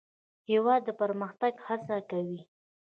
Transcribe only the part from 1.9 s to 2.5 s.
کوي.